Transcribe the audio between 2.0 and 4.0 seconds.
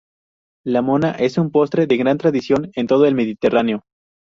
tradición en todo el Mediterráneo.